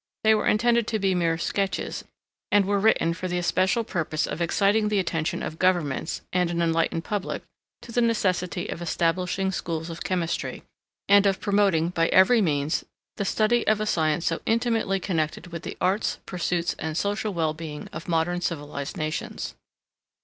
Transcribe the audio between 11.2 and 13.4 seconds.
of promoting, by every means, the